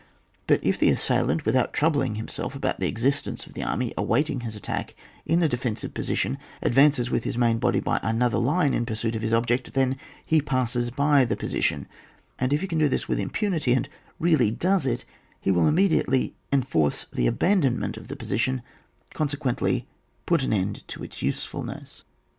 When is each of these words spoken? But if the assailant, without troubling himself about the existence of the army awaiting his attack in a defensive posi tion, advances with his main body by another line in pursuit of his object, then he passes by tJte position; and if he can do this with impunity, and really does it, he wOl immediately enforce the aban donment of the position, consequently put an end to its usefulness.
But 0.47 0.61
if 0.63 0.79
the 0.79 0.89
assailant, 0.89 1.45
without 1.45 1.73
troubling 1.73 2.15
himself 2.15 2.55
about 2.55 2.79
the 2.79 2.87
existence 2.87 3.45
of 3.45 3.53
the 3.53 3.61
army 3.61 3.93
awaiting 3.95 4.39
his 4.39 4.55
attack 4.55 4.95
in 5.27 5.43
a 5.43 5.47
defensive 5.47 5.93
posi 5.93 6.17
tion, 6.17 6.39
advances 6.63 7.11
with 7.11 7.23
his 7.23 7.37
main 7.37 7.59
body 7.59 7.79
by 7.79 7.99
another 8.01 8.39
line 8.39 8.73
in 8.73 8.83
pursuit 8.87 9.15
of 9.15 9.21
his 9.21 9.31
object, 9.31 9.75
then 9.75 9.95
he 10.25 10.41
passes 10.41 10.89
by 10.89 11.23
tJte 11.23 11.37
position; 11.37 11.87
and 12.39 12.51
if 12.51 12.61
he 12.61 12.67
can 12.67 12.79
do 12.79 12.89
this 12.89 13.07
with 13.07 13.19
impunity, 13.19 13.73
and 13.73 13.89
really 14.17 14.49
does 14.49 14.87
it, 14.87 15.05
he 15.39 15.51
wOl 15.51 15.67
immediately 15.67 16.33
enforce 16.51 17.05
the 17.13 17.27
aban 17.27 17.61
donment 17.61 17.95
of 17.95 18.07
the 18.07 18.15
position, 18.15 18.63
consequently 19.13 19.85
put 20.25 20.41
an 20.41 20.51
end 20.51 20.83
to 20.87 21.03
its 21.03 21.21
usefulness. 21.21 22.03